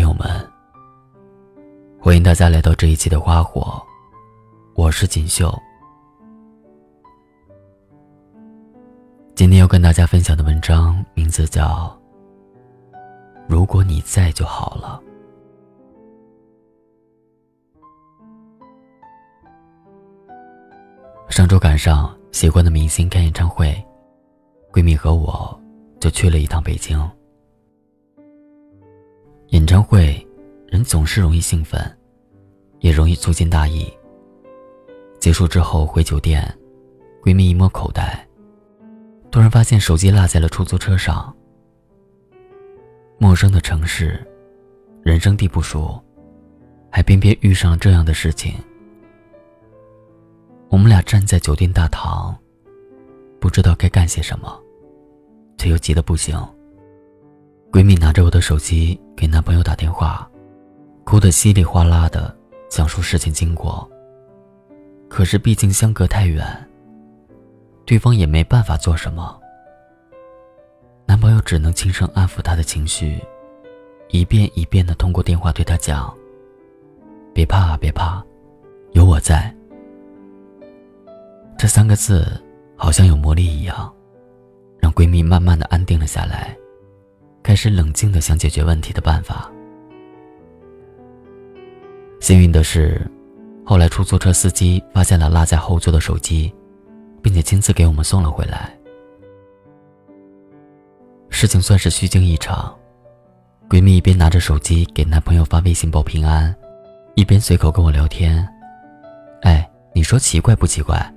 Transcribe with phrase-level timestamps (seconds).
[0.00, 0.50] 听友们，
[2.00, 3.60] 欢迎大家来到这一期的《花火》，
[4.74, 5.54] 我是锦绣。
[9.34, 11.94] 今天要跟大家分享的文章名字叫
[13.46, 15.02] 《如果你在就好了》。
[21.30, 23.76] 上周赶上喜欢的明星开演唱会，
[24.72, 25.60] 闺蜜和我
[26.00, 26.98] 就去了一趟北京。
[29.50, 30.24] 演唱会，
[30.68, 31.80] 人总是容易兴奋，
[32.78, 33.92] 也容易粗心大意。
[35.18, 36.56] 结束之后回酒店，
[37.20, 38.24] 闺蜜一摸口袋，
[39.28, 41.34] 突然发现手机落在了出租车上。
[43.18, 44.24] 陌生的城市，
[45.02, 46.00] 人生地不熟，
[46.88, 48.54] 还偏偏遇上了这样的事情。
[50.68, 52.38] 我们俩站在酒店大堂，
[53.40, 54.62] 不知道该干些什么，
[55.58, 56.38] 却又急得不行。
[57.72, 60.28] 闺蜜拿着我的手机给男朋友打电话，
[61.04, 62.36] 哭得稀里哗啦的
[62.68, 63.88] 讲述事情经过。
[65.08, 66.44] 可是毕竟相隔太远，
[67.86, 69.38] 对方也没办法做什么。
[71.06, 73.20] 男朋友只能轻声安抚她的情绪，
[74.08, 76.12] 一遍一遍的通过电话对她讲
[77.32, 78.20] ：“别怕，别怕，
[78.92, 79.54] 有我在。”
[81.56, 82.26] 这三个字
[82.76, 83.92] 好像有魔力一样，
[84.80, 86.56] 让闺蜜慢慢的安定了下来，
[87.42, 89.50] 开始冷静的想解决问题的办法。
[92.20, 93.10] 幸运的是，
[93.64, 96.52] 后来出租车司机发现了落在后座的手机，
[97.22, 98.76] 并且亲自给我们送了回来。
[101.30, 102.76] 事情算是虚惊一场，
[103.68, 106.54] 闺蜜一边拿着手机给男朋友发微信报平安，
[107.14, 108.46] 一边随口跟我聊天
[109.42, 111.14] ：“哎，你说奇怪不奇怪？”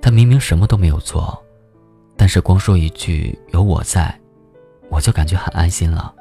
[0.00, 1.36] 他明明什么都没有做，
[2.16, 4.16] 但是光说一句“有我在”，
[4.92, 6.14] 我就感觉很安心了。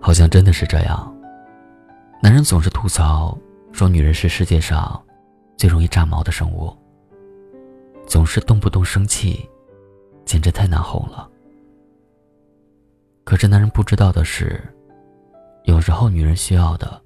[0.00, 1.12] 好像真的是这样。
[2.22, 3.36] 男人总是吐槽
[3.72, 5.02] 说女人是世界上
[5.56, 6.72] 最容易炸毛的生物，
[8.06, 9.44] 总是动不动生气，
[10.24, 11.28] 简直太难哄了。
[13.24, 14.62] 可是男人不知道的是，
[15.64, 17.02] 有时候女人需要的，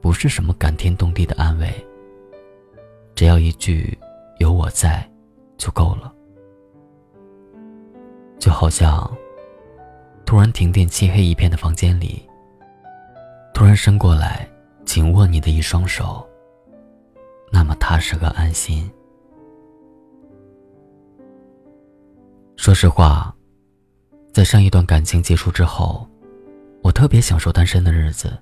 [0.00, 1.72] 不是什么感天动地的安慰。
[3.14, 3.96] 只要一句
[4.40, 5.08] “有我在”，
[5.56, 6.12] 就够了。
[8.38, 9.10] 就好像
[10.24, 12.22] 突然停电、漆黑一片的房间里，
[13.54, 14.48] 突然伸过来
[14.84, 16.26] 紧握你的一双手，
[17.50, 18.90] 那么踏实和安心。
[22.56, 23.34] 说实话，
[24.32, 26.08] 在上一段感情结束之后，
[26.82, 28.36] 我特别享受单身的日子。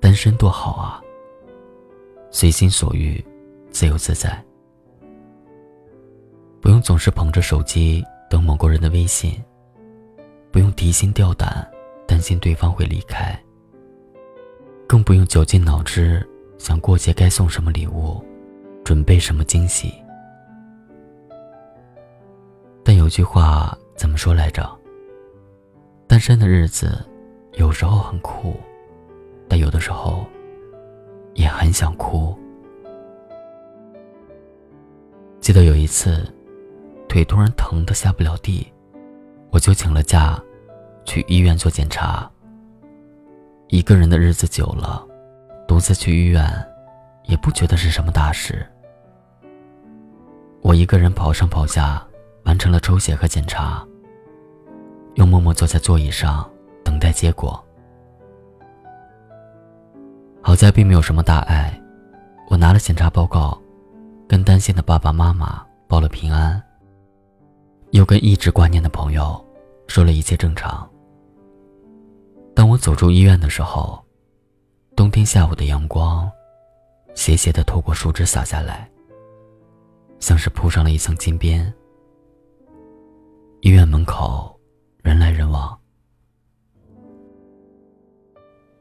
[0.00, 1.00] 单身多好啊，
[2.30, 3.24] 随心所欲。
[3.70, 4.42] 自由自在，
[6.62, 9.42] 不用总是捧着手机等某个人的微信，
[10.50, 11.66] 不用提心吊胆
[12.06, 13.38] 担心对方会离开，
[14.86, 16.26] 更不用绞尽脑汁
[16.58, 18.22] 想过节该送什么礼物，
[18.84, 19.94] 准备什么惊喜。
[22.82, 24.68] 但有句话怎么说来着？
[26.06, 27.04] 单身的日子
[27.54, 28.54] 有时候很酷，
[29.48, 30.24] 但有的时候
[31.34, 32.36] 也很想哭。
[35.40, 36.24] 记得有一次，
[37.16, 38.70] 腿突然疼得下不了地，
[39.50, 40.38] 我就请了假，
[41.06, 42.30] 去医院做检查。
[43.68, 45.02] 一个人的日子久了，
[45.66, 46.46] 独自去医院，
[47.24, 48.66] 也不觉得是什么大事。
[50.60, 52.06] 我一个人跑上跑下，
[52.44, 53.82] 完成了抽血和检查，
[55.14, 56.46] 又默默坐在座椅上
[56.84, 57.64] 等待结果。
[60.42, 61.80] 好在并没有什么大碍，
[62.50, 63.58] 我拿了检查报告。
[64.28, 66.62] 跟担心的爸爸妈妈报了平安，
[67.96, 69.42] 又跟一直挂念的朋友
[69.88, 70.86] 说了一切正常。
[72.54, 74.04] 当我走出医院的时候，
[74.94, 76.30] 冬天下午的阳光
[77.14, 78.86] 斜斜的透过树枝洒下来，
[80.20, 81.72] 像是铺上了一层金边。
[83.62, 84.54] 医院门口
[85.02, 85.74] 人来人往，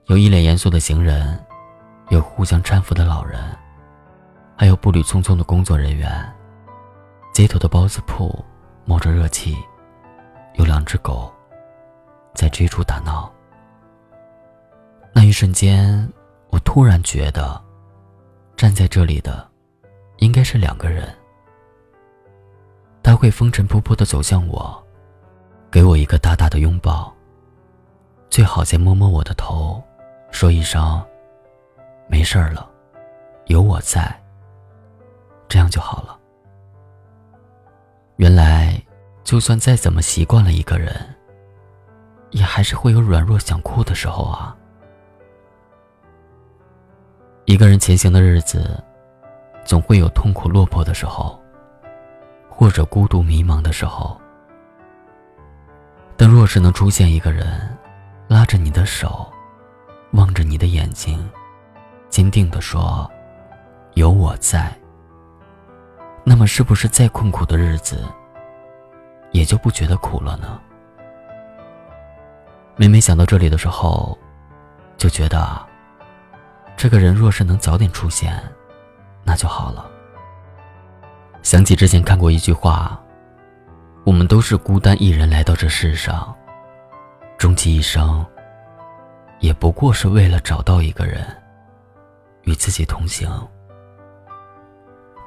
[0.07, 1.41] 有一脸严肃的行人，
[2.09, 3.39] 有互相搀扶的老人。
[4.57, 6.33] 还有步履匆匆的工作人员，
[7.33, 8.43] 街头的包子铺
[8.85, 9.57] 冒着热气，
[10.53, 11.33] 有两只狗
[12.33, 13.31] 在追逐打闹。
[15.11, 16.07] 那一瞬间，
[16.49, 17.59] 我突然觉得，
[18.55, 19.47] 站在这里的
[20.17, 21.13] 应该是两个人。
[23.01, 24.83] 他会风尘仆仆的走向我，
[25.71, 27.13] 给我一个大大的拥抱，
[28.29, 29.81] 最好再摸摸我的头，
[30.31, 31.03] 说一声
[32.07, 32.69] ：“没事儿了，
[33.45, 34.15] 有我在。”
[35.47, 36.19] 这样就好了。
[38.17, 38.81] 原来，
[39.25, 40.95] 就算再怎么习惯了一个人，
[42.31, 44.55] 也还是会有软弱想哭的时候啊。
[47.43, 48.81] 一个人前行的日子，
[49.65, 51.37] 总会有痛苦落魄的时候，
[52.49, 54.17] 或者孤独迷茫的时候。
[56.15, 57.69] 但若是能出现一个人，
[58.29, 59.29] 拉着你的手，
[60.13, 61.29] 望着你的眼睛，
[62.09, 63.11] 坚定地说
[63.95, 64.73] ：“有我在。”
[66.27, 68.03] 那么，是不是再困苦的日子，
[69.31, 70.59] 也就不觉得苦了呢？
[72.75, 74.17] 每每想到这里的时候，
[74.97, 75.63] 就觉得，
[76.75, 78.43] 这个人若是能早点出现，
[79.23, 79.85] 那就好了。
[81.43, 82.99] 想起之前看过一句话
[84.03, 86.35] ：“我们都是孤单一人来到这世上，
[87.37, 88.25] 终其一生，
[89.39, 91.23] 也不过是为了找到一个人，
[92.45, 93.29] 与自己同行。”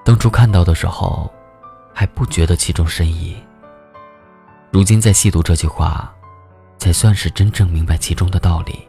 [0.08, 1.30] 当初看到的时候，
[1.92, 3.36] 还不觉得其中深意。
[4.70, 6.10] 如今再细读这句话，
[6.78, 8.88] 才算是真正明白其中的道理。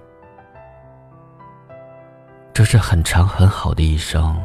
[2.54, 4.42] 这是很长很好的一生，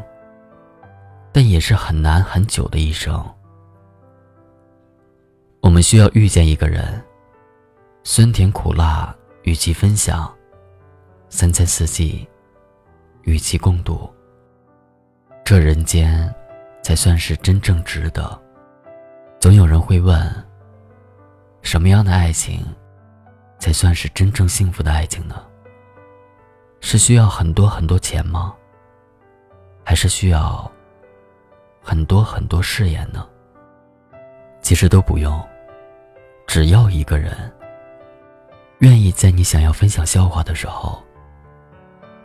[1.31, 3.25] 但也是很难很久的一生。
[5.61, 7.01] 我们需要遇见一个人，
[8.03, 10.29] 酸甜苦辣与其分享，
[11.29, 12.27] 三餐四季
[13.23, 14.13] 与其共度。
[15.45, 16.35] 这人间。
[16.85, 18.39] 才算是真正值得。
[19.41, 20.23] 总有人会问：
[21.63, 22.63] 什么样的爱情，
[23.59, 25.43] 才算是真正幸福的爱情呢？
[26.83, 28.55] 是需要很多很多钱吗？
[29.83, 30.71] 还是需要
[31.83, 33.27] 很多很多誓言呢？
[34.61, 35.43] 其实都不用，
[36.47, 37.51] 只要一个人
[38.81, 41.03] 愿意在你想要分享笑话的时候，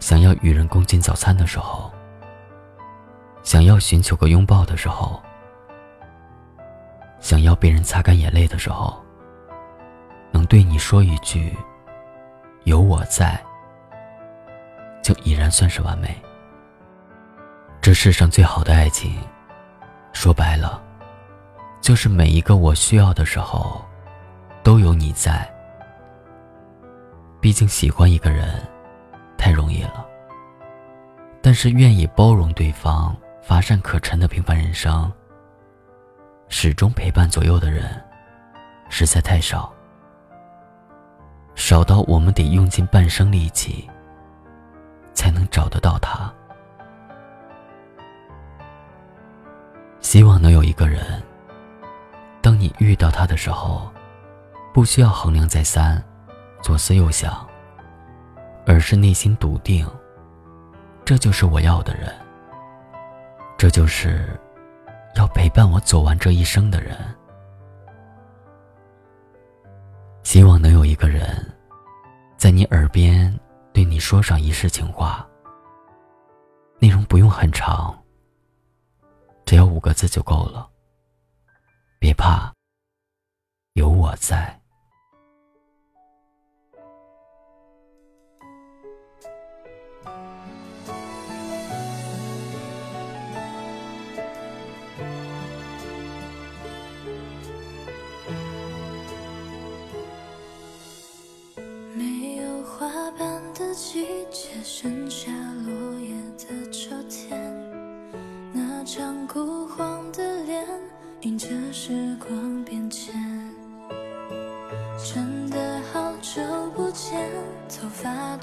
[0.02, 1.90] 想要与人共进早餐的时候。
[3.50, 5.20] 想要寻求个拥抱的时候，
[7.20, 9.04] 想要被人擦干眼泪的时候，
[10.30, 11.58] 能对你说一句
[12.66, 13.44] “有我在”，
[15.02, 16.16] 就已然算是完美。
[17.82, 19.20] 这世上最好的爱情，
[20.14, 20.80] 说白了，
[21.82, 23.84] 就是每一个我需要的时候，
[24.62, 25.52] 都有你在。
[27.42, 28.62] 毕竟喜欢一个人，
[29.40, 30.06] 太容易了，
[31.42, 33.18] 但是愿意包容对方。
[33.42, 35.12] 乏善可陈的平凡人生，
[36.50, 37.84] 始终陪伴左右的人，
[38.90, 39.74] 实在太少，
[41.56, 43.90] 少到我们得用尽半生力气，
[45.14, 46.32] 才能找得到他。
[50.00, 51.22] 希望能有一个人，
[52.42, 53.92] 当你遇到他的时候，
[54.74, 56.04] 不需要衡量再三，
[56.62, 57.48] 左思右想，
[58.66, 59.88] 而是内心笃定，
[61.04, 62.14] 这就是我要的人。
[63.60, 64.40] 这就是
[65.16, 66.98] 要陪伴我走完这一生的人。
[70.24, 71.46] 希望能有一个人，
[72.38, 73.38] 在你耳边
[73.74, 75.28] 对你说上一世情话。
[76.80, 78.02] 内容不用很长，
[79.46, 80.70] 只要五个字就够了。
[82.00, 82.54] 别怕，
[83.74, 84.59] 有我在。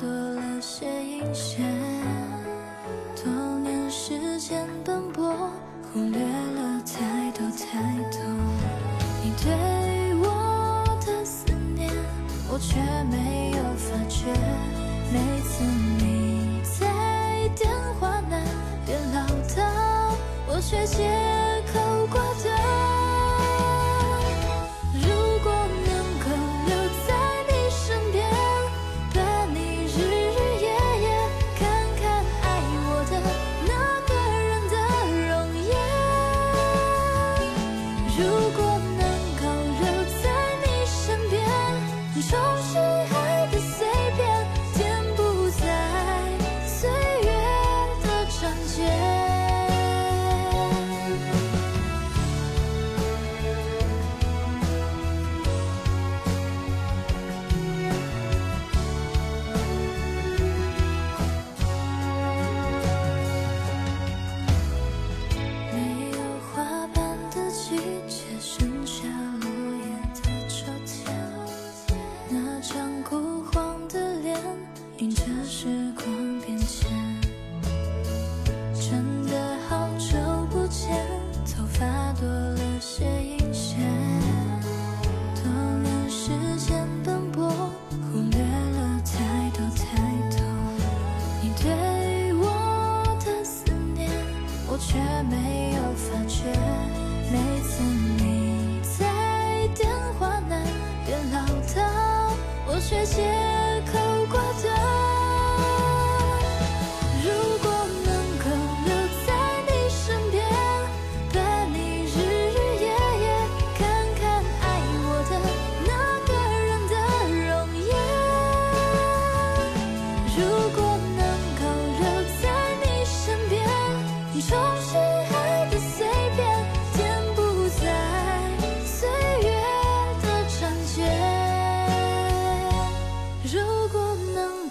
[0.06, 1.64] 多了些银线。
[3.16, 5.34] 多年时间奔波，
[5.92, 7.82] 忽略了太多太
[8.12, 8.20] 多。
[9.24, 11.90] 你对我的思念，
[12.48, 12.78] 我却
[13.10, 14.26] 没有发觉。
[15.12, 15.64] 每次
[15.98, 18.38] 你在电话那
[18.86, 19.58] 边唠叨，
[20.46, 21.10] 我却借
[21.72, 21.80] 口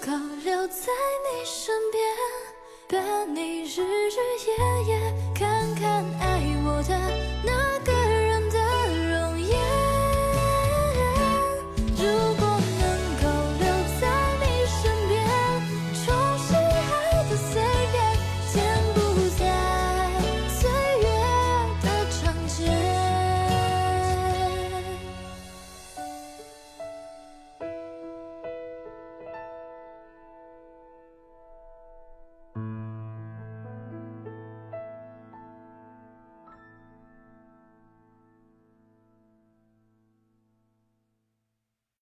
[0.06, 0.12] 靠
[0.44, 0.92] 留在
[1.24, 2.00] 你身边，
[2.88, 4.54] 伴你日日夜
[4.86, 6.96] 夜，看看爱我的
[7.42, 7.50] 那
[7.84, 7.95] 个。